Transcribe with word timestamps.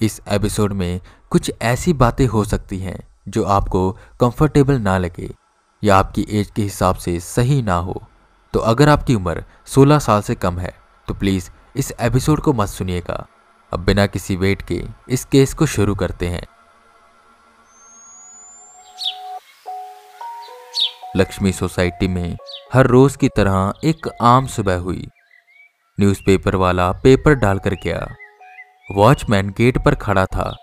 इस 0.00 0.20
एपिसोड 0.28 0.72
में 0.72 1.00
कुछ 1.30 1.52
ऐसी 1.62 1.92
बातें 1.92 2.26
हो 2.26 2.44
सकती 2.44 2.78
हैं 2.78 2.98
जो 3.28 3.44
आपको 3.44 3.90
कंफर्टेबल 4.20 4.78
ना 4.78 4.98
लगे 4.98 5.28
या 5.84 5.96
आपकी 5.96 6.26
एज 6.30 6.50
के 6.56 6.62
हिसाब 6.62 6.94
से 6.94 7.20
सही 7.20 7.62
ना 7.62 7.74
हो। 7.74 8.02
तो 8.52 8.60
अगर 8.60 8.88
आपकी 8.88 9.14
उम्र 9.14 9.44
16 9.66 9.98
साल 9.98 10.22
से 10.22 10.34
कम 10.34 10.58
है 10.58 10.74
तो 11.08 11.14
प्लीज़ 11.14 11.50
इस 11.76 11.92
एपिसोड 12.00 12.40
को 12.40 12.52
मत 12.52 12.68
सुनिएगा। 12.68 13.26
अब 13.72 13.80
बिना 13.80 14.06
किसी 14.06 14.36
वेट 14.36 14.62
के 14.62 14.82
इस 15.08 15.24
केस 15.24 15.54
को 15.54 15.66
शुरू 15.66 15.94
करते 15.94 16.28
हैं। 16.28 16.46
लक्ष्मी 21.16 21.52
सोसाइटी 21.52 22.08
में 22.08 22.36
हर 22.74 22.86
रोज 22.86 23.16
की 23.16 23.28
तरह 23.28 23.72
एक 23.84 24.08
आम 24.22 24.46
सुबह 24.46 24.76
हुई। 24.76 25.08
न्यूज़पेपर 26.00 26.54
वाला 26.54 26.92
पेपर 26.92 27.34
डालकर 27.34 27.74
गया। 27.74 28.14
वॉचमैन 28.88 29.48
गेट 29.48 29.78
पर 29.84 29.94
खड़ा 29.94 30.24
था। 30.26 30.54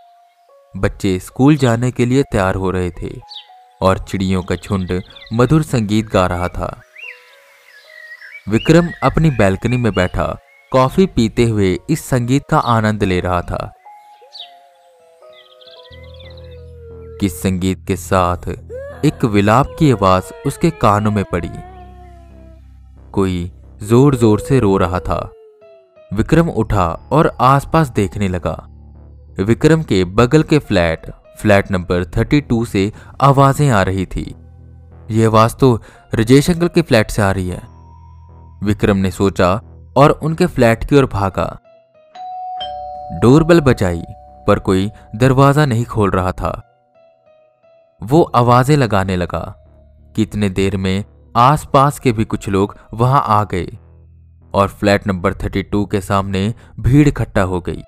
बच्चे 0.75 1.17
स्कूल 1.19 1.55
जाने 1.57 1.89
के 1.91 2.05
लिए 2.05 2.23
तैयार 2.23 2.55
हो 2.55 2.71
रहे 2.71 2.89
थे 2.91 3.09
और 3.81 3.99
चिड़ियों 3.99 4.43
का 4.43 4.55
झुंड 4.55 4.91
मधुर 5.33 5.63
संगीत 5.63 6.09
गा 6.09 6.25
रहा 6.27 6.47
था। 6.47 6.69
विक्रम 8.49 8.89
अपनी 9.03 9.29
बैल्कनी 9.29 9.77
में 9.77 9.91
बैठा, 9.93 10.37
कॉफ़ी 10.71 11.05
पीते 11.05 11.45
हुए 11.45 11.77
इस 11.89 12.05
संगीत 12.05 12.43
का 12.49 12.57
आनंद 12.57 13.03
ले 13.03 13.19
रहा 13.19 13.41
था। 13.41 13.73
किस 17.19 17.41
संगीत 17.41 17.85
के 17.87 17.95
साथ 17.95 18.47
एक 19.05 19.25
विलाप 19.25 19.75
की 19.79 19.91
आवाज़ 19.91 20.33
उसके 20.47 20.69
कानों 20.69 21.11
में 21.11 21.23
पड़ी। 21.23 21.51
कोई 23.11 23.51
ज़ोर 23.83 24.15
ज़ोर 24.15 24.39
से 24.39 24.59
रो 24.59 24.77
रहा 24.77 24.99
था। 24.99 25.21
विक्रम 26.13 26.49
उठा 26.49 26.85
और 27.11 27.37
आसपास 27.41 27.89
देखने 27.89 28.27
लगा। 28.27 28.53
विक्रम 29.39 29.83
के 29.83 30.05
बगल 30.05 30.43
के 30.43 30.59
फ्लैट 30.59 31.09
फ्लैट 31.37 31.71
नंबर 31.71 32.03
32 32.03 32.65
से 32.65 32.91
आवाज़ें 33.21 33.69
आ 33.69 33.81
रही 33.81 34.05
थी। 34.05 34.35
यह 35.11 35.27
आवाज़ 35.27 35.55
तो 35.55 35.81
रजेश 36.15 36.49
अंकल 36.49 36.67
के 36.67 36.81
फ्लैट 36.81 37.11
से 37.11 37.21
आ 37.21 37.31
रही 37.31 37.49
है। 37.49 37.61
विक्रम 38.63 38.97
ने 38.97 39.11
सोचा 39.11 39.61
और 39.97 40.11
उनके 40.11 40.45
फ्लैट 40.45 40.83
की 40.83 40.95
ओर 40.95 41.05
भागा। 41.05 41.45
डोरबेल 43.21 43.59
बजाई, 43.59 44.01
पर 44.47 44.59
कोई 44.59 44.89
दरवाज़ा 45.15 45.65
नहीं 45.65 45.85
खोल 45.85 46.11
रहा 46.11 46.31
था। 46.31 46.51
वो 48.03 48.21
आवाज़ें 48.21 48.77
लगाने 48.77 49.15
लगा। 49.15 49.43
कितने 50.15 50.49
देर 50.49 50.77
में 50.77 51.03
आसपास 51.35 51.99
के 51.99 52.11
भी 52.11 52.25
कुछ 52.25 52.49
लोग 52.49 52.75
वहाँ 52.93 53.23
आ 53.27 53.43
गए। 53.43 53.67
और 54.53 54.67
फ्लैट 54.67 55.07
नंबर 55.07 55.33
32 55.33 55.85
के 55.91 56.01
सामने 56.01 56.53
भीड़ 56.79 57.07
इकट्ठा 57.07 57.41
हो 57.41 57.59
गई। 57.59 57.81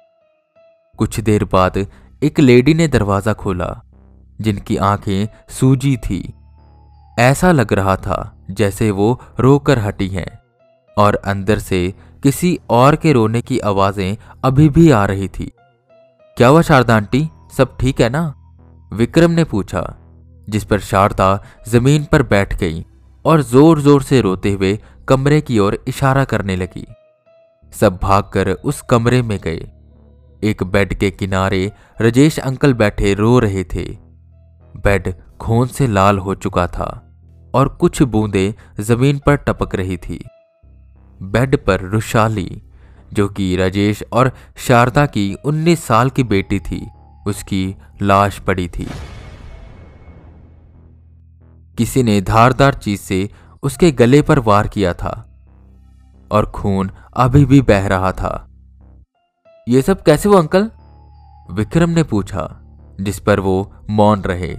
कुछ 0.97 1.19
देर 1.19 1.43
बाद 1.43 1.85
एक 2.23 2.39
लेडी 2.39 2.73
ने 2.73 2.87
दरवाज़ा 2.87 3.33
खोला, 3.33 3.81
जिनकी 4.41 4.77
आँखें 4.77 5.27
सूजी 5.49 5.97
थी। 5.97 6.33
ऐसा 7.19 7.51
लग 7.51 7.73
रहा 7.73 7.95
था 7.95 8.45
जैसे 8.51 8.91
वो 8.91 9.21
रोकर 9.39 9.79
हटी 9.79 10.07
हैं 10.07 10.39
और 10.97 11.15
अंदर 11.15 11.59
से 11.59 11.93
किसी 12.23 12.59
और 12.69 12.95
के 12.95 13.13
रोने 13.13 13.41
की 13.41 13.59
आवाज़ें 13.59 14.17
अभी 14.45 14.69
भी 14.69 14.91
आ 14.91 15.05
रही 15.05 15.27
थी। 15.27 15.51
क्या 16.37 16.47
हुआ 16.47 16.61
शारदा 16.61 16.95
आंटी? 16.95 17.29
सब 17.57 17.77
ठीक 17.77 18.01
है 18.01 18.09
ना? 18.09 18.33
विक्रम 18.93 19.31
ने 19.31 19.43
पूछा, 19.43 19.95
जिस 20.49 20.63
पर 20.63 20.79
शारदा 20.79 21.43
ज़मीन 21.67 22.05
पर 22.05 22.23
बैठ 22.23 22.59
गई। 22.59 22.85
और 23.25 23.41
ज़ोर 23.41 23.81
ज़ोर 23.81 24.03
से 24.03 24.21
रोते 24.21 24.51
हुए 24.51 24.77
कमरे 25.07 25.39
की 25.41 25.59
ओर 25.59 25.77
इशारा 25.87 26.23
करने 26.23 26.55
लगी। 26.55 26.85
सब 27.73 27.99
भागकर 28.03 28.51
उस 28.51 28.81
कमरे 28.81 29.21
में 29.21 29.39
गए। 29.43 29.69
एक 30.43 30.63
बेड 30.63 30.93
के 30.93 31.09
किनारे 31.11 31.71
रजेश 32.01 32.39
अंकल 32.39 32.73
बैठे 32.73 33.13
रो 33.13 33.37
रहे 33.39 33.63
थे। 33.63 33.85
बेड 34.75 35.13
खून 35.41 35.67
से 35.67 35.87
लाल 35.87 36.17
हो 36.17 36.35
चुका 36.35 36.67
था 36.67 36.89
और 37.53 37.67
कुछ 37.67 38.01
बूंदें 38.01 38.83
ज़मीन 38.83 39.19
पर 39.25 39.35
टपक 39.37 39.75
रही 39.75 39.97
थी। 39.97 40.19
बेड 41.21 41.55
पर 41.57 41.81
रुशाली, 41.81 42.61
जो 43.13 43.27
कि 43.27 43.55
राजेश 43.55 44.03
और 44.13 44.31
शारदा 44.57 45.05
की 45.05 45.33
19 45.45 45.83
साल 45.83 46.09
की 46.09 46.23
बेटी 46.23 46.59
थी, 46.59 46.85
उसकी 47.27 47.75
लाश 48.01 48.39
पड़ी 48.39 48.67
थी। 48.67 48.87
किसी 51.77 52.03
ने 52.03 52.21
धारदार 52.21 52.73
चीज़ 52.73 53.01
से 53.01 53.29
उसके 53.63 53.91
गले 53.91 54.21
पर 54.21 54.39
वार 54.39 54.67
किया 54.67 54.93
था, 54.93 55.29
और 56.31 56.45
खून 56.45 56.91
अभी 57.13 57.45
भी 57.45 57.61
बह 57.61 57.87
रहा 57.87 58.11
था। 58.11 58.47
ये 59.69 59.81
सब 59.81 60.01
कैसे 60.01 60.29
वो 60.29 60.37
अंकल? 60.37 60.71
विक्रम 61.51 61.89
ने 61.89 62.03
पूछा, 62.03 62.59
जिस 63.01 63.19
पर 63.19 63.39
वो 63.39 63.73
मौन 63.89 64.21
रहे। 64.21 64.57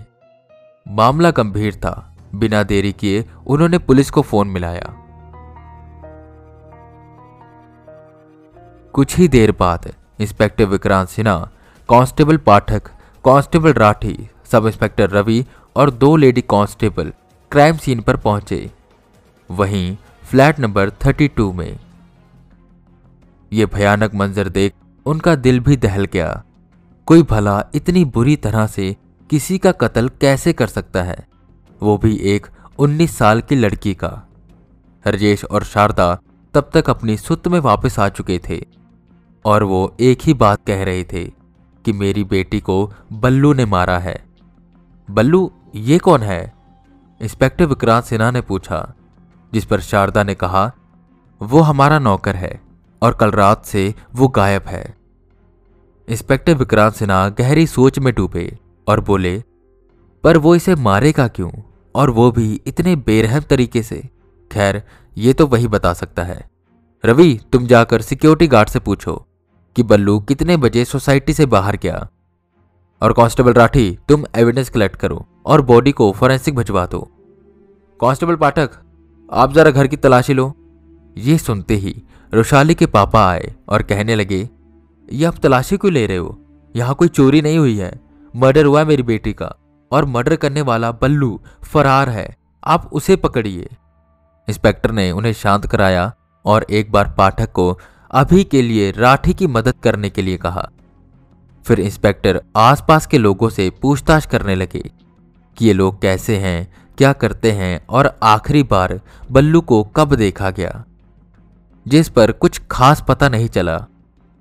मामला 0.88 1.30
गंभीर 1.30 1.74
था। 1.74 2.10
बिना 2.34 2.62
देरी 2.62 2.92
किए 2.92 3.24
उन्होंने 3.46 3.78
पुलिस 3.78 4.10
को 4.10 4.22
फ़ोन 4.22 4.48
मिलाया। 4.48 4.94
कुछ 8.92 9.16
ही 9.16 9.28
देर 9.28 9.52
बाद 9.52 9.94
inspector 10.20 10.64
Vikrant 10.64 11.08
Sinha, 11.08 11.50
constable 11.88 12.36
Pathak, 12.36 12.82
constable 13.24 13.72
Rathi, 13.72 14.30
sub 14.44 14.66
inspector 14.66 15.10
Ravi 15.10 15.46
और 15.76 15.90
दो 15.90 16.16
लेडी 16.16 16.40
कांस्टेबल 16.40 17.12
क्राइम 17.50 17.76
सीन 17.76 18.00
पर 18.00 18.16
पहुँचे। 18.16 18.70
वहीं 19.50 19.96
फ्लैट 20.22 20.60
नंबर 20.60 20.90
32 20.90 21.52
में। 21.52 21.78
यह 23.52 23.66
भयानक 23.66 24.14
मंजर 24.14 24.48
देख 24.48 24.72
उनका 25.06 25.34
दिल 25.34 25.60
भी 25.60 25.76
दहल 25.76 26.04
गया। 26.04 26.44
कोई 27.06 27.22
भला 27.22 27.64
इतनी 27.74 28.04
बुरी 28.04 28.36
तरह 28.36 28.66
से 28.66 28.96
किसी 29.30 29.58
का 29.58 29.72
कत्ल 29.72 30.08
कैसे 30.08 30.52
कर 30.52 30.66
सकता 30.66 31.02
है? 31.02 31.28
वो 31.82 31.98
भी 31.98 32.16
एक 32.16 32.46
19 32.78 33.16
साल 33.18 33.40
की 33.40 33.54
लड़की 33.54 33.94
का। 33.94 34.22
रजेश 35.06 35.44
और 35.44 35.64
शारदा 35.64 36.18
तब 36.54 36.70
तक 36.74 36.90
अपनी 36.90 37.16
सुत 37.16 37.48
में 37.48 37.60
वापस 37.60 37.98
आ 37.98 38.08
चुके 38.08 38.40
थे। 38.48 38.66
और 39.44 39.62
वो 39.62 39.96
एक 40.00 40.18
ही 40.22 40.34
बात 40.34 40.58
कह 40.66 40.84
रहे 40.84 41.04
थे 41.04 41.24
कि 41.84 41.92
मेरी 41.92 42.24
बेटी 42.24 42.60
को 42.60 42.92
बल्लू 43.12 43.52
ने 43.52 43.64
मारा 43.64 43.98
है। 43.98 44.24
बल्लू 45.10 45.52
ये 45.74 45.98
कौन 45.98 46.22
है? 46.22 46.54
इंस्पेक्टर 47.22 47.64
विक्रांत 47.64 48.04
सिन्हा 48.04 48.30
ने 48.30 48.40
पूछा, 48.40 48.94
जिस 49.52 49.64
पर 49.64 49.80
शारदा 49.80 50.22
ने 50.22 50.34
कहा, 50.34 50.72
वो 51.42 51.60
हमारा 51.60 51.98
नौकर 51.98 52.36
है 52.36 52.60
और 53.02 53.14
कल 53.14 53.30
रात 53.30 53.64
से 53.66 53.94
वो 54.14 54.28
गायब 54.28 54.62
है। 54.66 54.94
इंस्पेक्टर 56.08 56.54
विक्रांत 56.54 56.94
सिन्हा 56.94 57.28
गहरी 57.28 57.66
सोच 57.66 57.98
में 57.98 58.14
डूबे 58.14 58.58
और 58.88 59.00
बोले, 59.00 59.42
पर 60.24 60.36
वो 60.36 60.54
इसे 60.54 60.74
मारेगा 60.74 61.28
क्यों? 61.28 61.50
और 61.94 62.10
वो 62.10 62.30
भी 62.30 62.60
इतने 62.66 62.96
बेरहम 62.96 63.40
तरीके 63.40 63.82
से। 63.82 64.08
खैर, 64.52 64.82
ये 65.18 65.32
तो 65.32 65.46
वही 65.46 65.68
बता 65.68 65.94
सकता 65.94 66.22
है। 66.22 66.50
रवि, 67.04 67.40
तुम 67.52 67.66
जाकर 67.66 68.02
सिक्योरिटी 68.02 68.46
गार्ड 68.46 68.68
से 68.68 68.78
पूछो 68.78 69.26
कि 69.76 69.82
बल्लू 69.82 70.20
कितने 70.20 70.56
बजे 70.56 70.84
सोसाइटी 70.84 71.32
से 71.32 71.46
बाहर 71.46 71.76
गया 71.76 72.08
और 73.04 73.12
कांस्टेबल 73.12 73.52
राठी, 73.52 73.98
तुम 74.08 74.24
एविडेंस 74.36 74.68
कलेक्ट 74.68 74.96
करो 74.96 75.24
और 75.46 75.60
बॉडी 75.60 75.92
को 75.92 76.10
फॉरेंसिक 76.12 76.54
भिजवा 76.56 76.84
दो। 76.86 77.00
कांस्टेबल 78.00 78.36
पाठक, 78.36 78.70
आप 79.28 79.52
जरा 79.52 79.70
घर 79.70 79.86
की 79.86 79.96
तलाशी 79.96 80.34
लो। 80.34 80.52
ये 81.16 81.36
सुनते 81.38 81.74
ही 81.74 81.94
रोशाली 82.32 82.74
के 82.74 82.86
पापा 82.86 83.26
आए 83.28 83.52
और 83.68 83.82
कहने 83.82 84.14
लगे, 84.14 84.48
ये 85.08 85.24
आप 85.24 85.36
तलाशी 85.36 85.76
क्यों 85.76 85.92
ले 85.92 86.06
रहे 86.06 86.16
हो? 86.16 86.38
यहाँ 86.74 86.94
कोई 86.94 87.08
चोरी 87.08 87.42
नहीं 87.42 87.58
हुई 87.58 87.76
है। 87.76 87.92
मर्डर 88.34 88.64
हुआ 88.64 88.80
है 88.80 88.86
मेरी 88.86 89.02
बेटी 89.02 89.32
का 89.32 89.52
और 89.92 90.04
मर्डर 90.04 90.36
करने 90.36 90.62
वाला 90.62 90.90
बल्लू 90.92 91.40
फरार 91.62 92.08
है। 92.08 92.28
आप 92.64 92.88
उसे 92.92 93.16
पकड़िए। 93.16 93.68
इंस्पेक्टर 94.48 94.90
ने 94.90 95.10
उन्हें 95.10 95.32
शांत 95.32 95.66
कराया 95.66 96.12
और 96.44 96.66
एक 96.70 96.90
बार 96.92 97.14
पाठक 97.18 97.52
को 97.52 97.78
अभी 98.10 98.44
के 98.44 98.62
लिए 98.62 98.90
राठी 98.90 99.34
की 99.34 99.46
मदद 99.46 99.74
करने 99.82 100.10
के 100.10 100.22
लिए 100.22 100.36
कहा। 100.36 100.68
फिर 101.64 101.80
इंस्पेक्टर 101.80 102.42
आसपास 102.56 103.06
के 103.06 103.18
लोगों 103.18 103.48
से 103.48 103.70
पूछताछ 103.70 104.26
करने 104.26 104.54
लगे 104.54 104.90
कि 105.56 105.66
ये 105.66 105.72
लोग 105.72 106.02
कैसे 106.02 106.36
हैं, 106.36 106.74
क्या 106.98 107.12
करते 107.12 107.52
हैं 107.52 107.86
और 107.90 108.18
आखिरी 108.22 108.62
बार 108.62 109.00
बल्लू 109.30 109.60
को 109.60 109.84
कब 109.84 110.14
देखा 110.14 110.50
गया। 110.50 110.84
जिस 111.88 112.08
पर 112.08 112.32
कुछ 112.32 112.60
खास 112.70 113.04
पता 113.08 113.28
नहीं 113.28 113.48
चला। 113.48 113.86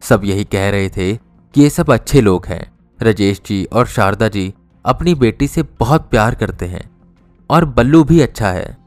सब 0.02 0.22
यही 0.26 0.44
कह 0.44 0.70
रहे 0.70 0.90
थे 0.90 1.16
कि 1.54 1.62
ये 1.62 1.70
सब 1.70 1.92
अच्छे 1.92 2.22
लोग 2.22 2.46
हैं। 2.46 2.72
राजेश 3.02 3.42
जी 3.46 3.66
और 3.66 3.88
शारदा 3.88 4.28
जी 4.28 4.54
अपनी 4.86 5.16
बेटी 5.16 5.48
से 5.48 5.64
बहुत 5.64 6.10
प्यार 6.10 6.36
करते 6.36 6.66
हैं 6.66 6.90
और 7.50 7.66
बल्लू 7.66 8.04
भी 8.04 8.22
अच्छा 8.22 8.50
है। 8.50 8.78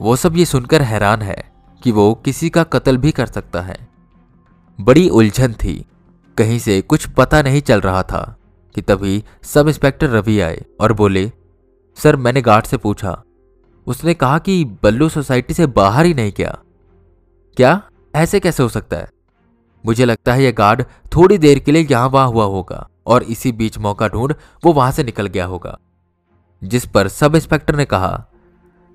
वो 0.00 0.16
सब 0.16 0.36
ये 0.36 0.44
सुनकर 0.44 0.82
हैरान 0.82 1.22
है 1.22 1.52
कि 1.82 1.92
वो 1.92 2.14
किसी 2.14 2.50
का 2.50 2.62
कत्ल 2.62 2.96
भी 2.96 3.10
कर 3.10 3.26
सकता 3.26 3.60
है। 3.60 3.88
बड़ी 4.80 5.08
उलझन 5.08 5.52
थी 5.52 5.84
कहीं 6.38 6.58
से 6.58 6.80
कुछ 6.80 7.06
पता 7.06 7.42
नहीं 7.42 7.60
चल 7.62 7.80
रहा 7.80 8.02
था 8.02 8.36
कि 8.74 8.82
तभी 8.82 9.24
सब 9.42 9.68
इंस्पेक्टर 9.68 10.08
रवि 10.08 10.40
आए 10.40 10.64
और 10.80 10.92
बोले, 10.92 11.32
सर, 11.96 12.16
मैंने 12.16 12.42
गार्ड 12.42 12.66
से 12.66 12.76
पूछा। 12.76 13.22
उसने 13.86 14.14
कहा 14.14 14.38
कि 14.38 14.64
बल्लू 14.64 15.08
सोसाइटी 15.08 15.54
से 15.54 15.66
बाहर 15.66 16.06
ही 16.06 16.14
नहीं 16.14 16.32
गया 16.36 16.58
क्या? 17.56 17.82
ऐसे 18.14 18.40
कैसे 18.40 18.62
हो 18.62 18.68
सकता 18.68 18.96
है? 18.96 19.10
मुझे 19.86 20.04
लगता 20.04 20.34
है 20.34 20.44
यह 20.44 20.52
गार्ड 20.52 20.82
थोड़ी 21.16 21.38
देर 21.38 21.58
के 21.58 21.72
लिए 21.72 21.86
यहाँ 21.90 22.08
वहाँ 22.08 22.28
हुआ 22.28 22.44
होगा 22.44 22.88
और 23.06 23.22
इसी 23.22 23.52
बीच 23.52 23.78
मौका 23.78 24.08
ढूंढ 24.08 24.34
वो 24.64 24.72
वहाँ 24.72 24.92
से 24.92 25.04
निकल 25.04 25.26
गया 25.26 25.44
होगा। 25.44 25.78
जिस 26.64 26.86
पर 26.86 27.08
सब 27.08 27.34
इंस्पेक्टर 27.34 27.76
ने 27.76 27.84
कहा, 27.84 28.26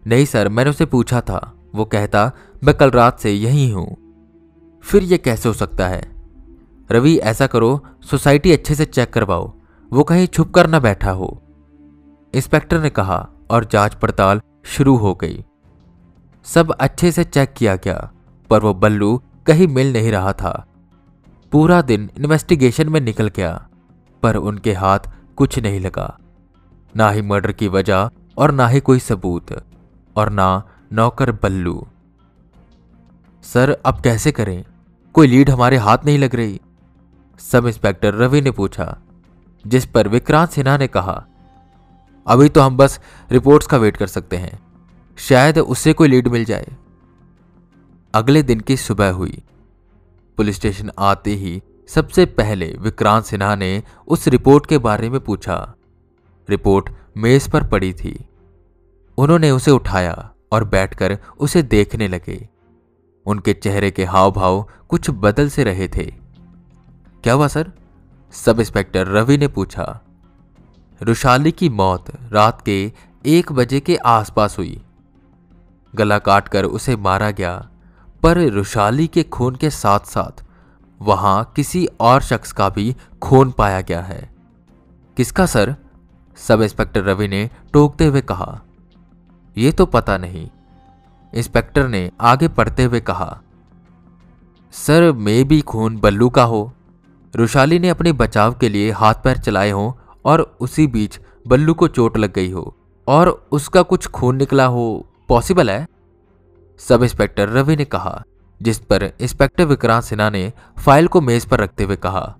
नहीं 0.07 0.25
सर, 0.25 0.49
मैंने 0.49 0.69
उसे 0.69 0.85
पूछा 0.85 1.21
था। 1.21 1.53
वो 1.75 1.85
कहता, 1.85 2.31
मैं 2.63 2.75
कल 2.75 2.91
रात 2.91 3.19
से 3.19 3.31
यही 3.31 3.69
हूँ। 3.69 3.95
फिर 4.83 5.03
यह 5.03 5.17
कैसे 5.17 5.49
हो 5.49 5.53
सकता 5.53 5.87
है? 5.87 6.16
रवि, 6.91 7.17
ऐसा 7.17 7.47
करो, 7.47 7.85
सोसाइटी 8.01 8.51
अच्छे 8.51 8.75
से 8.75 8.85
चेक 8.85 9.13
करवाओ, 9.13 9.53
वो 9.93 10.03
कहीं 10.03 10.27
छुप 10.27 10.53
कर 10.53 10.69
न 10.69 10.79
बैठा 10.79 11.11
हो। 11.11 11.41
इंस्पेक्टर 12.33 12.81
ने 12.81 12.89
कहा, 12.89 13.29
और 13.49 13.65
जाँच 13.65 13.93
पड़ताल 13.93 14.41
शुरू 14.65 14.95
हो 14.95 15.13
गई। 15.13 15.45
सब 16.45 16.71
अच्छे 16.71 17.11
से 17.11 17.23
चेक 17.23 17.53
किया 17.57 17.75
गया, 17.75 18.11
पर 18.49 18.59
वो 18.59 18.73
बल्लू 18.73 19.21
कहीं 19.47 19.67
मिल 19.67 19.93
नहीं 19.93 20.11
रहा 20.11 20.33
था। 20.33 20.65
पूरा 21.51 21.81
दिन 21.81 22.09
इन्वेस्टिगेशन 22.17 22.89
में 22.89 23.01
निकल 23.01 23.27
गया, 23.27 23.67
पर 24.23 24.35
उनके 24.35 24.73
हाथ 24.73 24.99
कुछ 25.35 25.59
नहीं 25.59 25.79
लगा। 25.79 26.19
ना 26.95 27.09
ही 27.09 27.21
मर्डर 27.21 27.51
की 27.51 27.67
वजह 27.67 28.09
और 28.37 28.51
ना 28.51 28.67
ही 28.67 28.79
कोई 28.79 28.99
सबूत, 28.99 29.63
और 30.15 30.29
ना 30.29 30.63
नौकर 30.93 31.31
बल्लू। 31.31 31.87
सर, 33.43 33.77
अब 33.85 34.01
कैसे 34.01 34.31
करें? 34.31 34.65
कोई 35.13 35.27
लीड 35.27 35.49
हमारे 35.49 35.77
हाथ 35.77 35.97
नहीं 36.05 36.19
लग 36.19 36.35
रही। 36.35 36.61
सब 37.39 37.67
इंस्पेक्टर 37.67 38.13
रवि 38.13 38.41
ने 38.41 38.51
पूछा, 38.51 38.97
जिस 39.67 39.85
पर 39.85 40.07
विक्रांत 40.07 40.49
सिन्हा 40.49 40.77
ने 40.77 40.87
कहा, 40.87 41.25
अभी 42.27 42.49
तो 42.49 42.61
हम 42.61 42.77
बस 42.77 42.99
रिपोर्ट्स 43.31 43.67
का 43.67 43.77
वेट 43.77 43.97
कर 43.97 44.07
सकते 44.07 44.37
हैं। 44.37 44.59
शायद 45.17 45.59
उससे 45.59 45.93
कोई 45.93 46.07
लीड 46.07 46.27
मिल 46.27 46.45
जाए। 46.45 46.67
अगले 48.13 48.43
दिन 48.43 48.59
की 48.59 48.77
सुबह 48.77 49.09
हुई। 49.09 49.41
पुलिस 50.37 50.55
स्टेशन 50.55 50.91
आते 50.99 51.31
ही 51.31 51.61
सबसे 51.89 52.25
पहले 52.25 52.75
विक्रांत 52.79 53.25
सिन्हा 53.25 53.55
ने 53.55 53.83
उस 54.07 54.27
रिपोर्ट 54.27 54.65
के 54.65 54.77
बारे 54.77 55.09
में 55.09 55.19
पूछा। 55.19 55.73
रिपोर्ट 56.49 56.89
मेज 57.17 57.49
पर 57.49 57.67
पड़ी 57.67 57.93
थी। 57.93 58.27
उन्होंने 59.17 59.51
उसे 59.51 59.71
उठाया 59.71 60.29
और 60.51 60.63
बैठकर 60.63 61.17
उसे 61.39 61.61
देखने 61.63 62.07
लगे। 62.07 62.47
उनके 63.25 63.53
चेहरे 63.53 63.91
के 63.91 64.05
हाव 64.05 64.31
भाव 64.31 64.65
कुछ 64.89 65.09
बदल 65.09 65.49
से 65.49 65.63
रहे 65.63 65.87
थे। 65.87 66.26
क्या 67.27 67.33
हुआ, 67.33 67.47
सर? 67.47 67.71
सब 68.31 68.59
इंस्पेक्टर 68.59 69.07
रवि 69.07 69.37
ने 69.37 69.47
पूछा। 69.47 69.99
रुशाली 71.01 71.51
की 71.51 71.69
मौत 71.69 72.05
रात 72.31 72.61
के 72.61 72.93
एक 73.25 73.51
बजे 73.51 73.79
के 73.79 73.95
आसपास 73.95 74.57
हुई। 74.57 74.81
गला 75.95 76.19
काटकर 76.19 76.65
उसे 76.65 76.95
मारा 76.95 77.31
गया, 77.31 77.69
पर 78.23 78.37
रुशाली 78.37 79.07
के 79.07 79.23
खून 79.23 79.55
के 79.55 79.69
साथ 79.69 79.99
साथ 79.99 80.43
वहाँ 81.01 81.53
किसी 81.55 81.85
और 81.99 82.21
शख्स 82.21 82.51
का 82.51 82.69
भी 82.69 82.95
खून 83.21 83.51
पाया 83.51 83.81
गया 83.81 84.01
है। 84.01 84.29
किसका, 85.17 85.45
सर? 85.45 85.75
सब 86.37 86.61
इंस्पेक्टर 86.61 87.03
रवि 87.03 87.27
ने 87.27 87.49
टोकते 87.73 88.05
हुए 88.05 88.21
कहा। 88.21 88.61
यह 89.57 89.71
तो 89.71 89.85
पता 89.85 90.17
नहीं, 90.17 90.49
इंस्पेक्टर 91.33 91.87
ने 91.87 92.11
आगे 92.21 92.47
पढ़ते 92.47 92.83
हुए 92.83 92.99
कहा। 92.99 93.41
सर, 94.71 95.11
मे 95.11 95.43
भी 95.43 95.61
खून 95.61 95.97
बल्लू 95.97 96.29
का 96.29 96.43
हो। 96.43 96.73
रुशाली 97.33 97.79
ने 97.79 97.89
अपने 97.89 98.11
बचाव 98.13 98.53
के 98.53 98.69
लिए 98.69 98.91
हाथ 98.91 99.13
पैर 99.23 99.37
चलाए 99.37 99.71
हों 99.71 99.91
और 100.25 100.41
उसी 100.59 100.87
बीच 100.87 101.19
बल्लू 101.47 101.73
को 101.73 101.87
चोट 101.87 102.17
लग 102.17 102.33
गई 102.33 102.51
हो 102.51 102.75
और 103.07 103.29
उसका 103.51 103.81
कुछ 103.81 104.07
खून 104.07 104.35
निकला 104.35 104.65
हो। 104.65 105.05
पॉसिबल 105.29 105.69
है? 105.69 105.85
सब 106.79 107.03
इंस्पेक्टर 107.03 107.49
रवि 107.49 107.75
ने 107.75 107.85
कहा, 107.85 108.23
जिस 108.61 108.79
पर 108.79 109.03
इंस्पेक्टर 109.03 109.65
विक्रांत 109.65 110.03
सिन्हा 110.03 110.29
ने 110.29 110.51
फ़ाइल 110.77 111.07
को 111.07 111.21
मेज 111.21 111.45
पर 111.45 111.59
रखते 111.59 111.83
हुए 111.83 111.95
कहा। 111.95 112.35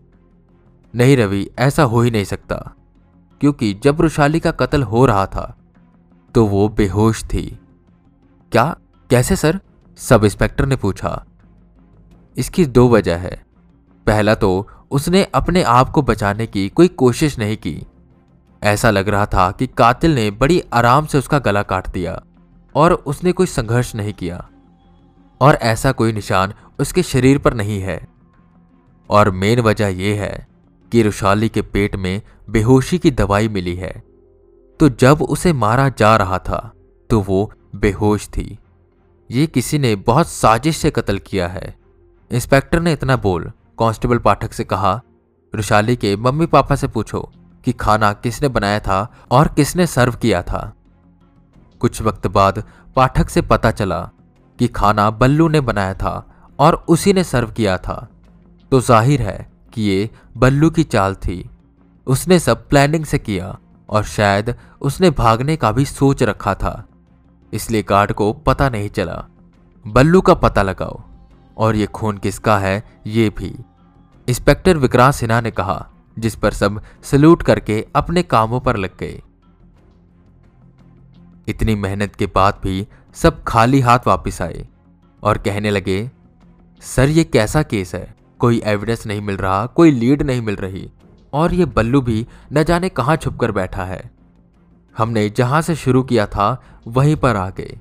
नहीं 0.94 1.18
रवि, 1.18 1.50
ऐसा 1.60 1.84
हो 1.84 2.02
ही 2.02 2.12
नहीं 2.12 2.24
सकता, 2.24 2.56
क्योंकि 3.42 3.74
जब 3.84 4.02
रुशाली 4.02 4.40
का 4.40 4.52
कत्ल 4.52 4.84
हो 4.84 5.06
रहा 5.06 5.26
था 5.26 5.54
तो 6.36 6.46
वो 6.46 6.68
बेहोश 6.70 7.24
थी। 7.24 7.60
क्या? 8.52 8.76
कैसे, 9.10 9.36
सर? 9.36 9.60
सब 10.00 10.24
इंस्पेक्टर 10.24 10.66
ने 10.66 10.76
पूछा। 10.76 11.24
इसकी 12.38 12.66
दो 12.66 12.88
वजह 12.90 13.18
है। 13.18 13.44
पहला 14.08 14.36
तो 14.36 14.68
उसने 14.92 15.24
अपने 15.24 15.64
आप 15.64 15.90
को 15.90 16.02
बचाने 16.02 16.48
की 16.48 16.70
कोई 16.70 16.88
कोशिश 16.88 17.40
नहीं 17.40 17.58
की। 17.58 17.86
ऐसा 18.64 18.90
लग 18.90 19.10
रहा 19.10 19.26
था 19.26 19.52
कि 19.52 19.68
कातिल 19.68 20.16
ने 20.16 20.32
बड़ी 20.32 20.64
आराम 20.74 21.06
से 21.06 21.18
उसका 21.18 21.40
गला 21.40 21.64
काट 21.64 21.90
दिया 21.90 22.24
और 22.76 22.94
उसने 22.94 23.32
कोई 23.32 23.48
संघर्ष 23.48 23.96
नहीं 23.96 24.14
किया। 24.14 24.50
और 25.42 25.56
ऐसा 25.56 25.92
कोई 25.92 26.14
निशान 26.14 26.54
उसके 26.80 27.04
शरीर 27.04 27.38
पर 27.38 27.54
नहीं 27.54 27.82
है। 27.82 28.08
और 29.10 29.32
मेन 29.32 29.60
वजह 29.60 29.88
यह 29.88 30.22
है 30.22 30.48
कि 30.92 31.02
रुशाली 31.02 31.50
के 31.50 31.62
पेट 31.62 31.96
में 31.96 32.22
बेहोशी 32.50 32.98
की 32.98 33.12
दवाई 33.12 33.48
मिली 33.48 33.76
है। 33.76 34.04
तो 34.80 34.90
जब 34.90 35.22
उसे 35.22 35.54
मारा 35.54 35.90
जा 35.90 36.16
रहा 36.18 36.40
था 36.40 36.72
तो 37.10 37.22
वो 37.22 37.54
बेहोश 37.76 38.28
थी। 38.28 38.60
ये 39.32 39.48
किसी 39.48 39.80
ने 39.80 39.96
बहुत 39.96 40.28
साजिश 40.28 40.78
से 40.78 40.92
कत्ल 40.92 41.18
किया 41.18 41.48
है। 41.48 41.76
इंस्पेक्टर 42.32 42.80
ने 42.80 42.94
इतना 42.94 43.16
बोल 43.16 43.52
कांस्टेबल 43.80 44.18
पाठक 44.18 44.54
से 44.54 44.64
कहा, 44.64 45.00
रुशाली 45.54 45.96
के 45.96 46.16
मम्मी 46.16 46.46
पापा 46.46 46.76
से 46.76 46.88
पूछो 46.88 47.30
कि 47.66 47.72
खाना 47.74 48.12
किसने 48.14 48.48
बनाया 48.48 48.80
था 48.80 49.08
और 49.32 49.48
किसने 49.48 49.88
सर्व 49.88 50.16
किया 50.16 50.42
था। 50.42 50.74
कुछ 51.82 52.02
वक्त 52.02 52.28
बाद 52.28 52.64
पाठक 52.96 53.30
से 53.30 53.42
पता 53.42 53.72
चला 53.72 54.00
कि 54.60 54.68
खाना 54.68 55.10
बल्लू 55.12 55.48
ने 55.48 55.62
बनाया 55.62 55.94
था 55.94 56.14
और 56.60 56.76
उसी 56.90 57.14
ने 57.14 57.24
सर्व 57.24 57.52
किया 57.52 57.78
था। 57.78 58.08
तो 58.72 58.82
ज़ाहिर 58.82 59.22
है 59.22 59.48
कि 59.74 59.82
ये 59.82 60.10
बल्लू 60.38 60.70
की 60.70 60.84
चाल 60.84 61.16
थी। 61.16 61.50
उसने 62.08 62.40
सब 62.40 62.68
प्लानिंग 62.70 63.06
से 63.06 63.20
किया 63.20 63.58
और 63.90 64.04
शायद 64.06 64.54
उसने 64.82 65.10
भागने 65.10 65.56
का 65.56 65.72
भी 65.72 65.86
सोच 65.86 66.24
रखा 66.24 66.54
था। 66.54 66.84
इसलिए 67.54 67.84
गार्ड 67.84 68.12
को 68.12 68.32
पता 68.46 68.70
नहीं 68.70 68.90
चला। 68.90 69.24
बल्लू 69.86 70.22
का 70.22 70.34
पता 70.36 70.62
लगाओ। 70.62 71.02
और 71.58 71.76
ये 71.76 71.86
खून 71.86 72.18
किसका 72.18 72.58
है, 72.58 72.84
ये 73.08 73.30
भी। 73.30 73.56
इंस्पेक्टर 74.28 74.78
विक्रांत 74.78 75.14
सिन्हा 75.14 75.42
ने 75.42 75.52
कहा, 75.52 75.90
जिस 76.20 76.36
पर 76.36 76.52
सब 76.52 76.82
सल्यूट 77.04 77.44
करके 77.44 77.86
अपने 77.96 78.24
कामों 78.24 78.60
पर 78.60 78.78
लग 78.78 78.98
गए। 79.00 79.22
इतनी 81.48 81.76
मेहनत 81.76 82.16
के 82.16 82.26
बाद 82.26 82.60
भी 82.64 82.88
सब 83.14 83.44
खाली 83.44 83.80
हाथ 83.80 84.00
वापस 84.08 84.42
आए 84.42 84.68
और 85.24 85.38
कहने 85.38 85.70
लगे, 85.70 86.12
सर, 86.82 87.10
ये 87.10 87.24
कैसा 87.24 87.64
केस 87.64 87.96
है? 87.96 88.16
कोई 88.40 88.62
एविडेंस 88.66 89.08
नहीं 89.08 89.22
मिल 89.22 89.38
रहा, 89.38 89.66
कोई 89.66 89.92
लीड 89.92 90.22
नहीं 90.22 90.42
मिल 90.42 90.56
रही 90.56 90.92
और 91.34 91.54
ये 91.54 91.66
बल्लू 91.66 92.02
भी 92.02 92.28
न 92.54 92.64
जाने 92.64 92.90
कहाँ 92.90 93.16
छुप 93.16 93.40
कर 93.40 93.52
बैठा 93.52 93.86
है। 93.86 94.12
हमने 94.98 95.30
जहाँ 95.30 95.62
से 95.62 95.76
शुरू 95.76 96.04
किया 96.04 96.26
था, 96.28 96.64
वहीं 96.88 97.16
पर 97.16 97.36
आ 97.36 97.50
गए 97.50 97.78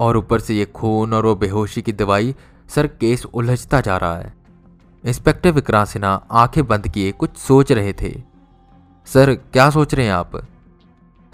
और 0.00 0.16
ऊपर 0.16 0.40
से 0.40 0.54
ये 0.54 0.64
खून 0.64 1.12
और 1.12 1.26
वो 1.26 1.34
बेहोशी 1.34 1.82
की 1.82 1.92
दवाई 1.92 2.34
सर 2.74 2.86
केस 2.86 3.24
उलझता 3.24 3.80
जा 3.80 3.96
रहा 3.96 4.16
है। 4.16 4.32
इंस्पेक्टर 5.04 5.50
विक्रांत 5.50 5.88
सिन्हा 5.88 6.14
आँखें 6.32 6.66
बंद 6.66 6.88
किए 6.88 7.12
कुछ 7.12 7.36
सोच 7.36 7.72
रहे 7.72 7.92
थे। 7.92 8.22
सर, 9.06 9.34
क्या 9.34 9.68
सोच 9.70 9.94
रहे 9.94 10.06
हैं 10.06 10.12
आप? 10.12 10.40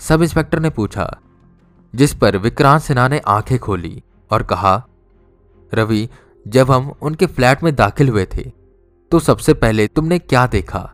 सब 0.00 0.22
इंस्पेक्टर 0.22 0.60
ने 0.60 0.70
पूछा, 0.70 1.16
जिस 1.94 2.14
पर 2.14 2.36
विक्रांत 2.36 2.82
सिन्हा 2.82 3.08
ने 3.08 3.18
आँखें 3.18 3.58
खोली 3.58 4.02
और 4.30 4.42
कहा, 4.42 4.86
रवि, 5.72 6.08
जब 6.48 6.70
हम 6.70 6.92
उनके 7.02 7.26
फ्लैट 7.26 7.62
में 7.62 7.74
दाखिल 7.74 8.08
हुए 8.08 8.26
थे 8.26 8.50
तो 9.12 9.18
सबसे 9.18 9.54
पहले 9.54 9.86
तुमने 9.86 10.18
क्या 10.18 10.46
देखा? 10.46 10.92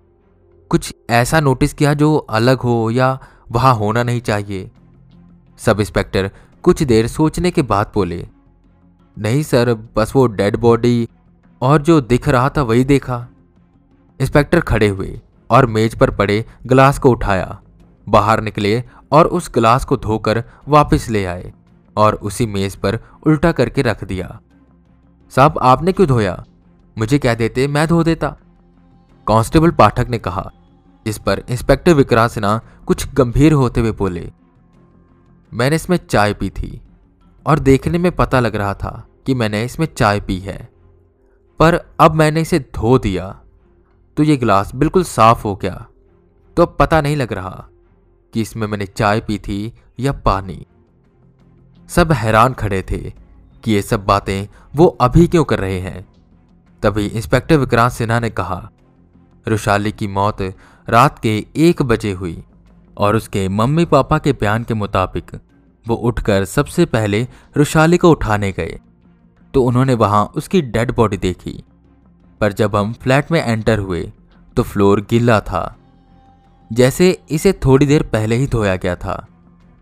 कुछ 0.71 0.95
ऐसा 1.11 1.41
नोटिस 1.41 1.73
किया 1.75 1.95
जो 1.95 2.17
अलग 2.17 2.59
हो 2.59 2.91
या 2.91 3.19
वहाँ 3.51 3.75
होना 3.75 4.03
नहीं 4.03 4.21
चाहिए? 4.21 4.71
सब 5.59 5.81
इंस्पेक्टर 5.81 6.31
कुछ 6.63 6.83
देर 6.83 7.07
सोचने 7.07 7.51
के 7.51 7.63
बाद 7.63 7.91
बोले 7.95 8.27
नहीं 9.17 9.43
सर, 9.43 9.73
बस 9.97 10.13
वो 10.17 10.27
डेड 10.27 10.57
बॉडी 10.57 11.09
और 11.63 11.83
जो 11.83 12.01
दिख 12.01 12.29
रहा 12.29 12.49
था 12.49 12.63
वही 12.63 12.85
देखा। 12.85 13.27
इंस्पेक्टर 14.21 14.61
खड़े 14.61 14.89
हुए 14.89 15.21
और 15.51 15.67
मेज 15.67 15.95
पर 15.95 16.11
पड़े 16.11 16.45
ग्लास 16.67 16.99
को 16.99 17.11
उठाया। 17.11 17.61
बाहर 18.07 18.41
निकले 18.41 18.83
और 19.13 19.27
उस 19.27 19.51
ग्लास 19.55 19.85
को 19.85 19.97
धोकर 19.97 20.43
वापस 20.69 21.09
ले 21.11 21.25
आए 21.25 21.53
और 21.97 22.15
उसी 22.15 22.47
मेज 22.47 22.77
पर 22.77 22.99
उल्टा 23.27 23.53
करके 23.53 23.83
रख 23.83 24.05
दिया। 24.05 24.39
साहब, 25.33 25.59
आपने 25.59 25.93
क्यों 25.93 26.09
धोया? 26.09 26.45
मुझे 26.97 27.19
कह 27.19 27.35
देते, 27.35 27.67
मैं 27.69 27.87
धो 27.89 28.03
देता। 28.05 28.37
कांस्टेबल 29.27 29.71
पाठक 29.71 30.09
ने 30.09 30.19
कहा। 30.19 30.51
इस 31.07 31.19
पर 31.19 31.43
इंस्पेक्टर 31.51 31.95
विक्रांत 31.95 32.31
सिन्हा 32.31 32.61
कुछ 32.87 33.07
गंभीर 33.15 33.53
होते 33.53 33.81
हुए 33.81 33.93
बोले, 33.93 34.31
मैंने 35.53 35.77
इसमें 35.77 35.99
चाय 36.09 36.35
पी 36.35 36.51
थी। 36.51 36.81
और 37.47 37.59
देखने 37.59 37.99
में 37.99 38.11
पता 38.13 38.41
लग 38.41 38.57
रहा 38.57 38.75
था 38.75 39.09
कि 39.27 39.35
मैंने 39.35 39.65
इसमें 39.65 39.87
चाय 39.97 40.21
पी 40.21 40.39
है। 40.39 40.59
पर 41.61 41.75
अब 42.01 42.15
मैंने 42.15 42.41
इसे 42.41 42.59
धो 42.75 42.99
दिया 42.99 43.29
तो 44.17 44.23
ये 44.23 44.37
गिलास 44.37 44.75
बिल्कुल 44.75 45.05
साफ़ 45.05 45.43
हो 45.43 45.55
गया। 45.57 45.87
तो 46.57 46.63
अब 46.63 46.77
पता 46.79 47.01
नहीं 47.01 47.17
लग 47.17 47.33
रहा 47.33 47.67
कि 48.33 48.41
इसमें 48.41 48.67
मैंने 48.67 48.87
चाय 48.87 49.21
पी 49.21 49.39
थी 49.39 49.73
या 50.01 50.13
पानी। 50.13 50.67
सब 51.89 52.13
हैरान 52.13 52.53
खड़े 52.53 52.83
थे 52.83 52.99
कि 53.65 53.73
ये 53.73 53.83
सब 53.83 54.05
बातें 54.05 54.47
वो 54.75 54.87
अभी 55.01 55.27
क्यों 55.27 55.45
कर 55.45 55.59
रहे 55.59 55.79
हैं। 55.81 56.07
तभी 56.83 57.07
इंस्पेक्टर 57.07 57.57
विक्रांत 57.57 57.93
सिन्हा 57.93 58.19
ने 58.21 58.31
कहा, 58.31 58.71
रुशाली 59.47 59.93
की 59.93 60.07
मौत 60.09 60.43
रात 60.89 61.19
के 61.19 61.37
एक 61.57 61.83
बजे 61.83 62.13
हुई 62.13 62.43
और 62.97 63.17
उसके 63.17 63.49
मम्मी 63.49 63.85
पापा 63.85 64.19
के 64.19 64.33
बयान 64.33 64.65
के 64.65 64.75
मुताबिक 64.75 65.31
वो 65.87 65.95
उठकर 66.03 66.45
सबसे 66.45 66.85
पहले 66.87 67.27
रुशाली 67.57 67.99
को 67.99 68.11
उठाने 68.11 68.51
गए 68.53 68.79
तो 69.55 69.63
उन्होंने 69.63 69.95
वहाँ 69.95 70.25
उसकी 70.37 70.61
डेड 70.63 70.95
बॉडी 70.95 71.17
देखी। 71.17 71.63
पर 72.41 72.53
जब 72.53 72.77
हम 72.77 72.93
फ्लैट 72.93 73.31
में 73.33 73.41
एंटर 73.43 73.79
हुए 73.79 74.03
तो 74.57 74.63
फ्लोर 74.63 75.01
गिल्ला 75.11 75.39
था, 75.41 75.77
जैसे 76.71 77.11
इसे 77.31 77.53
थोड़ी 77.65 77.87
देर 77.87 78.03
पहले 78.03 78.37
ही 78.37 78.47
धोया 78.47 78.75
गया 78.77 78.97
था। 78.97 79.27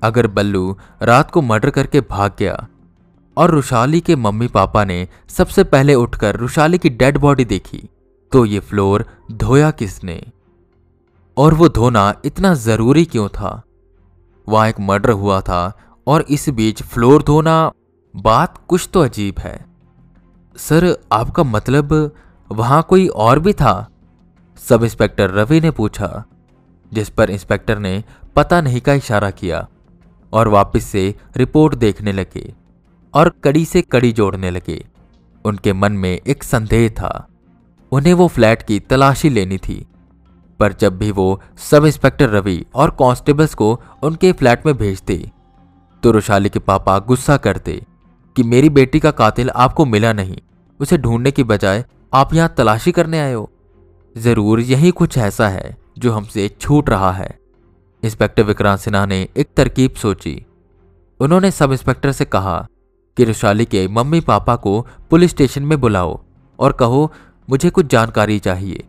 अगर 0.03 0.27
बल्लू 0.27 0.77
रात 1.03 1.31
को 1.31 1.43
मर्डर 1.43 1.71
करके 1.71 2.01
भाग 2.01 2.33
गया, 2.39 2.67
और 3.37 3.51
रुशाली 3.51 4.01
के 4.01 4.17
मम्मी 4.17 4.49
पापा 4.49 4.85
ने 4.85 5.07
सबसे 5.29 5.65
पहले 5.65 5.95
उठकर 5.95 6.37
रुशाली 6.37 6.79
की 6.79 6.91
डेड 6.91 7.19
बॉडी 7.19 7.45
देखी 7.45 7.89
तो 8.33 8.45
ये 8.45 8.61
फ्लोर 8.61 9.05
धोया 9.33 9.71
किसने? 9.71 10.23
और 11.37 11.55
वो 11.55 11.69
धोना 11.69 12.15
इतना 12.25 12.55
ज़रूरी 12.55 13.05
क्यों 13.05 13.29
था? 13.29 13.63
वहाँ 14.47 14.69
एक 14.69 14.81
मर्डर 14.81 15.11
हुआ 15.13 15.41
था 15.41 15.73
और 16.07 16.23
इस 16.23 16.49
बीच 16.49 16.83
फ्लोर 16.83 17.23
धोना, 17.23 17.73
बात 18.17 18.59
कुछ 18.69 18.89
तो 18.93 19.01
अजीब 19.01 19.35
है। 19.39 19.65
सर, 20.57 20.97
आपका 21.13 21.43
मतलब 21.43 22.13
वहाँ 22.53 22.83
कोई 22.83 23.07
और 23.07 23.39
भी 23.39 23.53
था? 23.53 23.89
सब 24.57 24.85
इंस्पेक्टर 24.85 25.31
रवि 25.31 25.61
ने 25.61 25.71
पूछा, 25.71 26.25
जिस 26.93 27.09
पर 27.09 27.31
इंस्पेक्टर 27.31 27.79
ने 27.79 28.05
पता 28.37 28.61
नहीं 28.61 28.81
का 28.81 28.95
इशारा 28.95 29.31
किया 29.31 29.69
और 30.33 30.49
वापस 30.49 30.85
से 30.85 31.15
रिपोर्ट 31.37 31.75
देखने 31.75 32.13
लगे 32.13 32.55
और 33.15 33.29
कड़ी 33.45 33.65
से 33.65 33.83
कड़ी 33.83 34.13
जोड़ने 34.13 34.51
लगे। 34.51 34.85
उनके 35.45 35.73
मन 35.73 35.93
में 35.93 36.21
एक 36.27 36.45
संदेह 36.45 36.89
था, 36.89 37.29
उन्हें 37.93 38.15
वो 38.15 38.29
फ्लैट 38.29 38.63
की 38.63 38.81
तलाशी 38.81 39.29
लेनी 39.29 39.59
थी। 39.59 39.87
पर 40.61 40.73
जब 40.73 40.99
भी 40.99 41.11
वो 41.11 41.41
सब 41.59 41.85
इंस्पेक्टर 41.85 42.29
रवि 42.29 42.65
और 42.75 42.91
कांस्टेबल्स 42.91 43.55
को 43.55 43.81
उनके 44.03 44.33
फ्लैट 44.33 44.67
में 44.67 44.77
भेजते 44.77 45.31
तो 46.03 46.11
रुशाली 46.11 46.49
के 46.49 46.59
पापा 46.59 46.99
गुस्सा 46.99 47.37
करते 47.37 47.81
कि 48.37 48.43
मेरी 48.43 48.69
बेटी 48.71 49.01
का 49.01 49.11
कातिल 49.13 49.51
आपको 49.51 49.85
मिला 49.87 50.13
नहीं। 50.13 50.37
उसे 50.81 50.99
ढूँढने 50.99 51.31
की 51.31 51.45
बजाय 51.45 51.85
आप 52.13 52.35
यहाँ 52.35 52.55
तलाशी 52.57 52.93
करने 52.93 53.21
आए 53.21 53.33
हो। 53.33 53.51
ज़रूर 54.17 54.61
यही 54.61 54.91
कुछ 54.91 55.19
ऐसा 55.19 55.49
है 55.49 55.77
जो 55.99 56.13
हमसे 56.13 56.49
छूट 56.51 56.91
रहा 56.91 57.11
है। 57.13 57.29
इंस्पेक्टर 58.03 58.43
विक्रांत 58.43 58.81
सिन्हा 58.81 59.05
ने 59.07 59.27
एक 59.37 59.49
तरकीब 59.57 59.95
सोची। 59.95 60.35
उन्होंने 61.21 61.51
सब 61.51 61.73
इंस्पेक्टर 61.73 62.13
से 62.13 62.25
कहा 62.25 62.59
कि 63.17 63.25
रुशाली 63.25 63.65
के 63.65 63.87
मम्मी 63.89 64.21
पापा 64.23 64.57
को 64.57 64.81
पुलिस 65.11 65.31
स्टेशन 65.31 65.63
में 65.63 65.81
बुलाओ 65.81 66.19
और 66.59 66.73
कहो, 66.73 67.13
मुझे 67.49 67.71
कुछ 67.71 67.87
जानकारी 67.87 68.39
चाहिए। 68.39 68.85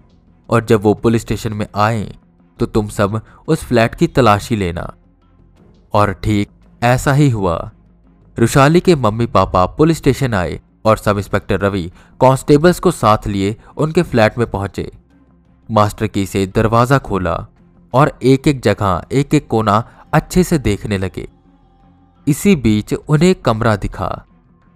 और 0.50 0.66
जब 0.66 0.82
वो 0.82 0.94
पुलिस 0.94 1.22
स्टेशन 1.22 1.54
में 1.54 1.66
आए 1.76 2.04
तो 2.60 2.66
तुम 2.66 2.88
सब 2.90 3.22
उस 3.48 3.64
फ्लैट 3.64 3.96
की 3.96 4.08
तलाशी 4.10 4.56
लेना। 4.56 4.94
और 5.94 6.14
ठीक 6.14 6.50
ऐसा 6.84 7.14
ही 7.14 7.30
हुआ। 7.30 7.72
रुशाली 8.38 8.80
के 8.80 8.96
मम्मी 8.96 9.26
पापा 9.26 9.66
पुलिस 9.68 9.98
स्टेशन 9.98 10.34
आए 10.34 10.60
और 10.86 10.98
सब 10.98 11.18
इंस्पेक्टर 11.18 11.60
रवि 11.60 11.92
कांस्टेबल्स 12.22 12.80
को 12.80 12.92
साथ 12.92 13.28
लिए 13.28 13.56
उनके 13.78 14.04
फ्लैट 14.04 14.38
में 14.38 14.50
पहुँचे। 14.52 14.92
मास्टर 15.70 16.08
की 16.08 16.26
से 16.26 16.46
दरवाज़ा 16.48 16.98
खोला 16.98 17.36
और 17.94 18.12
एक 18.24 18.48
एक 18.48 18.62
जगह 18.62 19.02
एक 19.12 19.34
एक 19.34 19.48
कोना 19.48 19.84
अच्छे 20.14 20.44
से 20.44 20.58
देखने 20.60 20.98
लगे। 20.98 21.28
इसी 22.28 22.56
बीच 22.56 22.94
उन्हें 22.94 23.34
कमरा 23.36 23.76
दिखा 23.76 24.26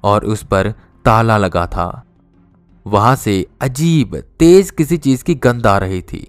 और 0.03 0.25
उस 0.25 0.43
पर 0.43 0.71
ताला 1.05 1.37
लगा 1.37 1.65
था। 1.67 2.03
वहाँ 2.85 3.15
से 3.15 3.45
अजीब, 3.61 4.15
तेज 4.39 4.71
किसी 4.71 4.97
चीज़ 4.97 5.23
की 5.23 5.35
गंध 5.35 5.67
आ 5.67 5.77
रही 5.77 6.01
थी, 6.01 6.27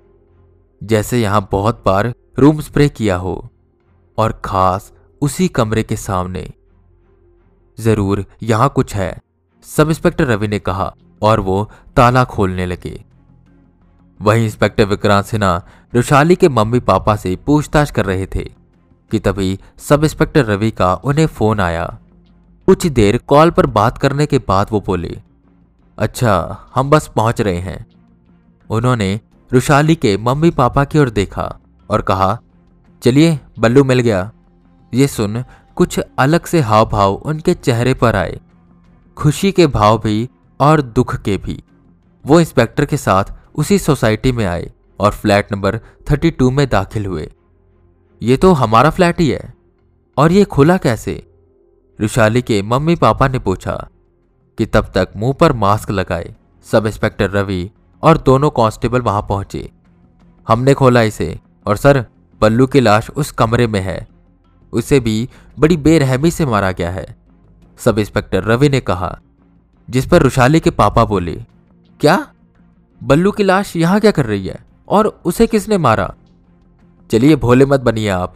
जैसे 0.80 1.20
यहाँ 1.20 1.48
बहुत 1.52 1.82
बार 1.86 2.12
रूम 2.38 2.60
स्प्रे 2.60 2.88
किया 2.88 3.16
हो। 3.16 3.50
और 4.18 4.32
खास 4.44 4.92
उसी 5.22 5.48
कमरे 5.48 5.82
के 5.82 5.96
सामने। 5.96 6.48
ज़रूर, 7.78 8.24
यहाँ 8.42 8.68
कुछ 8.68 8.94
है, 8.94 9.16
सब 9.64 9.88
इंस्पेक्टर 9.88 10.26
रवि 10.26 10.48
ने 10.48 10.58
कहा, 10.60 10.92
और 11.22 11.40
वो 11.40 11.70
ताला 11.96 12.24
खोलने 12.26 12.66
लगे। 12.66 13.00
वहीं 14.20 14.44
इंस्पेक्टर 14.44 14.84
विक्रांत 14.86 15.24
सिन्हा 15.24 15.56
रुशाली 15.92 16.36
के 16.36 16.48
मम्मी 16.48 16.80
पापा 16.82 17.16
से 17.16 17.34
पूछताछ 17.46 17.90
कर 17.90 18.06
रहे 18.06 18.26
थे, 18.26 18.44
कि 19.10 19.18
तभी 19.18 19.58
सब 19.80 20.04
इंस्पेक्टर 20.04 20.44
रवि 20.44 20.70
का 20.70 20.94
उन्हें 20.94 21.26
फ़ोन 21.28 21.60
आया। 21.60 21.86
कुछ 22.68 22.86
देर 22.88 23.18
कॉल 23.28 23.50
पर 23.50 23.66
बात 23.68 23.98
करने 23.98 24.26
के 24.26 24.38
बाद 24.38 24.68
वो 24.72 24.80
बोले 24.80 25.16
अच्छा 25.98 26.34
हम 26.74 26.90
बस 26.90 27.10
पहुँच 27.16 27.40
रहे 27.40 27.58
हैं। 27.58 27.86
उन्होंने 28.70 29.20
रुशाली 29.50 29.94
के 29.96 30.16
मम्मी 30.18 30.50
पापा 30.52 30.84
की 30.84 30.98
ओर 30.98 31.10
देखा 31.10 31.44
और 31.90 32.02
कहा, 32.02 32.38
चलिए, 33.02 33.38
बल्लू 33.58 33.84
मिल 33.84 34.00
गया। 34.00 34.30
ये 34.94 35.06
सुन 35.06 35.44
कुछ 35.76 36.00
अलग 36.18 36.44
से 36.44 36.60
हाव 36.60 36.88
भाव 36.88 37.14
उनके 37.14 37.54
चेहरे 37.54 37.94
पर 37.94 38.16
आए। 38.16 38.40
खुशी 39.16 39.52
के 39.52 39.66
भाव 39.66 39.98
भी 39.98 40.28
और 40.60 40.82
दुख 40.82 41.16
के 41.16 41.36
भी। 41.36 41.62
वो 42.26 42.40
इंस्पेक्टर 42.40 42.84
के 42.84 42.96
साथ 42.96 43.24
उसी 43.54 43.78
सोसाइटी 43.78 44.32
में 44.32 44.46
आए 44.46 44.72
और 45.00 45.10
फ्लैट 45.10 45.52
नंबर 45.52 45.80
32 46.10 46.50
में 46.50 46.68
दाखिल 46.68 47.06
हुए। 47.06 47.32
ये 48.22 48.36
तो 48.36 48.52
हमारा 48.52 48.90
फ्लैट 48.90 49.20
ही 49.20 49.28
है। 49.28 49.54
और 50.16 50.32
ये 50.32 50.44
खुला 50.44 50.76
कैसे? 50.76 51.32
रुशाली 52.00 52.42
के 52.42 52.62
मम्मी 52.62 52.96
पापा 52.96 53.28
ने 53.28 53.38
पूछा 53.38 53.88
कि 54.58 54.66
तब 54.66 54.92
तक 54.94 55.08
मुँह 55.16 55.32
पर 55.32 55.52
मास्क 55.52 55.90
लगाए। 55.90 56.36
सब 56.64 56.86
इंस्पेक्टर 56.86 57.30
रवि 57.30 57.70
और 58.02 58.18
दोनों 58.18 58.50
कांस्टेबल 58.50 59.00
वहाँ 59.00 59.22
पहुँचे। 59.22 59.70
हमने 60.48 60.74
खोला 60.74 61.02
इसे 61.02 61.40
और 61.66 61.76
सर 61.76 62.06
बल्लू 62.40 62.66
की 62.66 62.80
लाश 62.80 63.10
उस 63.10 63.30
कमरे 63.30 63.66
में 63.66 63.80
है। 63.80 64.17
उसे 64.72 65.00
भी 65.00 65.28
बड़ी 65.58 65.76
बेरहमी 65.76 66.30
से 66.30 66.46
मारा 66.46 66.72
गया 66.72 66.90
है। 66.90 67.16
सब 67.78 67.98
इंस्पेक्टर 67.98 68.44
रवि 68.44 68.68
ने 68.68 68.80
कहा, 68.80 69.18
जिस 69.90 70.06
पर 70.06 70.22
रुशाली 70.22 70.60
के 70.60 70.70
पापा 70.70 71.04
बोले, 71.04 71.44
क्या? 72.00 72.28
बल्लू 73.02 73.32
की 73.32 73.42
लाश 73.42 73.76
यहाँ 73.76 74.00
क्या 74.00 74.10
कर 74.10 74.26
रही 74.26 74.46
है? 74.46 74.64
और 74.88 75.20
उसे 75.24 75.46
किसने 75.46 75.78
मारा? 75.78 76.14
चलिए 77.10 77.36
भोले 77.36 77.66
मत 77.66 77.80
बनिए 77.80 78.08
आप। 78.08 78.34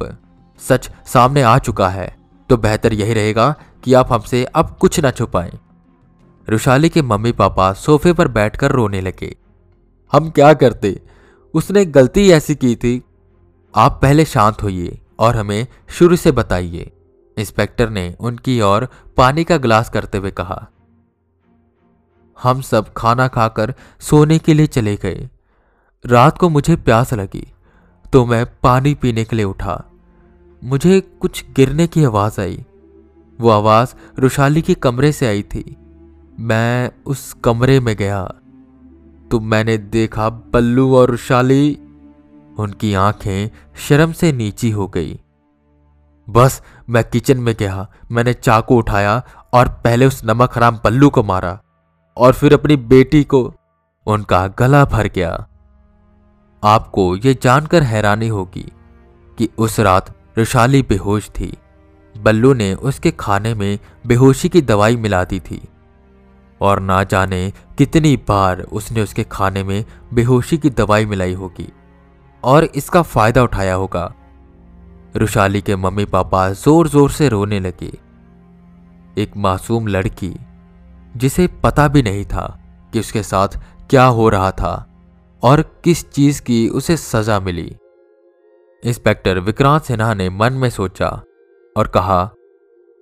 सच 0.59 0.91
सामने 1.07 1.43
आ 1.43 1.59
चुका 1.59 1.89
है 1.89 2.17
तो 2.49 2.57
बेहतर 2.57 2.93
यही 2.93 3.15
रहेगा 3.15 3.55
कि 3.85 3.95
आप 3.95 4.13
हमसे 4.13 4.45
अब 4.45 4.77
कुछ 4.81 5.01
ना 5.01 5.11
छुपाएँ। 5.11 5.59
रुशाली 6.49 6.89
के 6.89 7.03
मम्मी 7.03 7.33
पापा 7.33 7.73
सोफे 7.73 8.13
पर 8.13 8.29
बैठकर 8.29 8.73
रोने 8.73 9.01
लगे। 9.01 9.37
हम 10.13 10.31
क्या 10.31 10.53
करते? 10.55 11.01
उसने 11.55 11.85
गलती 11.85 12.31
ऐसी 12.31 12.55
की 12.55 12.75
थी। 12.77 13.03
आप 13.75 13.99
पहले 14.03 14.25
शांत 14.25 14.63
होइए। 14.63 14.99
और 15.23 15.37
हमें 15.37 15.67
शुरू 15.89 16.17
से 16.17 16.33
बताइए। 16.33 16.91
इंस्पेक्टर 17.37 17.91
ने 17.91 18.15
उनकी 18.21 18.61
ओर 18.61 18.89
पानी 19.17 19.45
का 19.45 19.57
गिलास 19.57 19.91
करते 19.91 20.19
हुए 20.19 20.31
कहा, 20.31 20.67
हम 22.39 22.61
सब 22.61 22.93
खाना 22.93 23.29
खाकर 23.29 23.75
सोने 24.01 24.39
के 24.39 24.55
लिए 24.55 24.67
चले 24.67 24.97
गए। 24.97 25.29
रात 26.05 26.39
को 26.39 26.49
मुझे 26.49 26.77
प्यास 26.77 27.15
लगी 27.15 27.47
तो 28.13 28.25
मैं 28.27 28.45
पानी 28.63 28.95
पीने 28.95 29.25
के 29.25 29.37
लिए 29.37 29.45
उठा। 29.45 29.83
मुझे 30.63 31.01
कुछ 31.21 31.45
गिरने 31.57 31.87
की 31.87 32.05
आवाज़ 32.05 32.41
आई। 32.41 32.65
वो 33.39 33.51
आवाज़ 33.51 33.95
रुशाली 34.19 34.63
के 34.63 34.75
कमरे 34.75 35.13
से 35.13 35.27
आई 35.27 35.43
थी। 35.43 35.77
मैं 36.41 36.91
उस 37.07 37.33
कमरे 37.45 37.79
में 37.81 37.95
गया 37.97 38.25
तो 39.31 39.41
मैंने 39.41 39.77
देखा 39.79 40.29
बल्लू 40.31 40.95
और 40.97 41.11
रुशाली 41.11 41.79
उनकी 42.63 42.95
आँखें 42.95 43.51
शर्म 43.77 44.13
से 44.13 44.33
नीची 44.33 44.71
हो 44.71 44.89
गई। 44.89 45.21
बस, 46.31 46.63
मैं 46.91 47.05
किचन 47.05 47.39
में 47.39 47.55
गया। 47.59 47.87
मैंने 48.11 48.33
चाकू 48.33 48.79
उठाया 48.79 49.23
और 49.53 49.69
पहले 49.69 50.07
उस 50.07 50.25
नमक 50.25 50.55
हराम 50.55 50.81
बल्लू 50.85 51.11
को 51.11 51.23
मारा 51.23 51.61
और 52.17 52.33
फिर 52.33 52.55
अपनी 52.55 52.77
बेटी 52.77 53.25
को, 53.25 53.55
उनका 54.07 54.47
गला 54.47 54.85
भर 54.85 55.07
गया। 55.07 55.47
आपको 56.65 57.17
यह 57.17 57.37
जानकर 57.43 57.83
हैरानी 57.83 58.29
होगी 58.29 58.73
कि 59.39 59.49
उस 59.59 59.81
रात 59.81 60.15
रुशाली 60.39 60.83
बेहोश 60.83 61.31
थी। 61.31 61.57
बल्लू 62.19 62.53
ने 62.55 62.75
उसके 62.75 63.11
खाने 63.11 63.55
में 63.55 63.79
बेहोशी 64.07 64.49
की 64.49 64.63
दवाई 64.63 64.97
मिला 64.97 65.25
दी 65.25 65.41
थी 65.41 65.69
और 66.61 66.81
ना 66.81 67.05
जाने 67.05 67.53
कितनी 67.79 68.17
बार 68.17 68.61
उसने 68.61 69.03
उसके 69.03 69.25
खाने 69.25 69.65
में 69.65 69.85
बेहोशी 70.15 70.59
की 70.59 70.71
दवाई 70.71 71.07
मिलाई 71.07 71.35
होगी। 71.35 71.73
और 72.45 72.65
इसका 72.67 73.03
फ़ायदा 73.03 73.43
उठाया 73.43 73.75
होगा। 73.75 74.13
रुशाली 75.17 75.61
के 75.61 75.77
मम्मी 75.77 76.05
पापा 76.05 76.49
ज़ोर 76.51 76.89
ज़ोर 76.89 77.11
से 77.11 77.29
रोने 77.29 77.61
लगे। 77.61 77.93
एक 79.17 79.37
मासूम 79.37 79.87
लड़की, 79.87 80.35
जिसे 81.15 81.47
पता 81.63 81.87
भी 81.89 82.03
नहीं 82.03 82.25
था 82.25 82.47
कि 82.93 83.01
उसके 83.01 83.23
साथ 83.23 83.59
क्या 83.91 84.05
हो 84.05 84.29
रहा 84.29 84.51
था 84.53 84.75
और 85.43 85.63
किस 85.85 86.09
चीज़ 86.11 86.41
की 86.43 86.69
उसे 86.71 86.97
सजा 86.97 87.39
मिली। 87.41 87.75
इंस्पेक्टर 88.83 89.39
विक्रांत 89.41 89.83
सिन्हा 89.83 90.13
ने 90.15 90.29
मन 90.31 90.53
में 90.53 90.69
सोचा 90.71 91.09
और 91.77 91.87
कहा, 91.87 92.31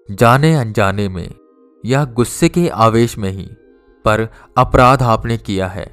जाने 0.09 0.55
अनजाने 0.55 1.09
में 1.09 1.29
या 1.85 2.05
गुस्से 2.07 2.49
के 2.49 2.69
आवेश 2.69 3.17
में 3.19 3.31
ही, 3.31 3.49
पर 4.05 4.29
अपराध 4.57 5.03
आपने 5.03 5.37
किया 5.39 5.67
है 5.69 5.93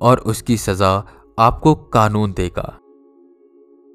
और 0.00 0.18
उसकी 0.26 0.56
सजा 0.56 0.96
आपको 1.38 1.74
कानून 1.92 2.32
देगा। 2.32 2.78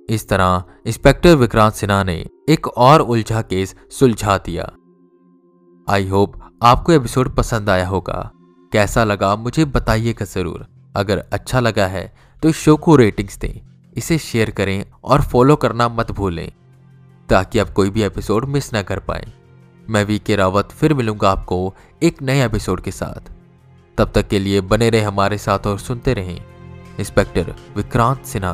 इस 0.10 0.28
तरह 0.30 0.64
इंस्पेक्टर 0.88 1.36
विक्रांत 1.36 1.74
सिन्हा 1.74 2.04
ने 2.04 2.16
एक 2.50 2.68
और 2.68 3.02
उलझा 3.02 3.42
केस 3.42 3.76
सुलझा 3.92 4.38
दिया। 4.38 4.72
आई 5.88 6.08
होप 6.08 6.40
आपको 6.64 6.92
एपिसोड 6.92 7.34
पसंद 7.36 7.70
आया 7.70 7.88
होगा। 7.88 8.32
कैसा 8.72 9.04
लगा 9.04 9.36
मुझे 9.36 9.66
बताइएगा 9.68 10.26
ज़रूर। 10.26 10.66
अगर 10.96 11.24
अच्छा 11.34 11.60
लगा 11.60 11.88
है 11.88 12.06
तो 12.44 12.52
शो 12.54 12.76
को 12.78 12.96
रेटिंग्स 12.96 13.38
दें, 13.38 13.62
इसे 13.96 14.18
शेयर 14.20 14.52
करें 14.52 14.86
और 15.04 15.22
फॉलो 15.24 15.56
करना 15.56 15.90
मत 15.90 16.12
भूलें, 16.12 16.52
ताकि 17.30 17.60
आप 17.60 17.70
कोई 17.70 17.90
भी 17.90 18.04
एपिसोड 18.04 18.46
मिस 18.46 18.74
ना 18.74 18.82
कर 18.84 19.00
पाए। 19.02 19.32
मैं 19.88 20.04
वी 20.06 20.20
के 20.20 20.36
रावत 20.36 20.72
फिर 20.72 20.94
मिलूँगा 20.94 21.32
आपको 21.32 21.74
एक 22.04 22.22
नए 22.22 22.46
एपिसोड 22.46 22.82
के 22.82 22.92
साथ। 22.94 23.32
तब 23.98 24.12
तक 24.16 24.28
के 24.28 24.40
लिए 24.40 24.62
बने 24.64 24.90
रहे 24.90 25.02
हमारे 25.02 25.38
साथ 25.40 25.68
और 25.68 25.80
सुनते 25.80 26.14
रहें। 26.14 26.53
इंस्पेक्टर 27.00 27.54
विक्रांत 27.76 28.26
सिन्हा 28.26 28.54